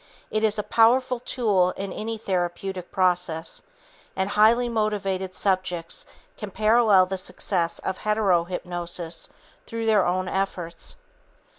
It 0.31 0.43
is 0.43 0.57
a 0.57 0.63
powerful 0.63 1.19
tool 1.19 1.73
in 1.77 1.93
any 1.93 2.17
therapeutic 2.17 2.91
process, 2.91 3.61
and 4.15 4.31
highly 4.31 4.67
motivated 4.67 5.35
subjects 5.35 6.07
can 6.37 6.49
parallel 6.49 7.05
the 7.05 7.19
success 7.19 7.77
of 7.77 7.99
hetero 7.99 8.45
hypnosis 8.45 9.29
through 9.67 9.85
their 9.85 10.03
own 10.07 10.27
efforts. 10.27 10.95